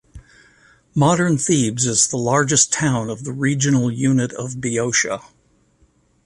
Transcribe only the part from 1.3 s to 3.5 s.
Thebes is the largest town of the